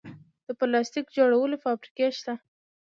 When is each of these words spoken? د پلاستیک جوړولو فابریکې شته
د 0.45 0.47
پلاستیک 0.59 1.05
جوړولو 1.17 1.55
فابریکې 1.63 2.07
شته 2.17 2.33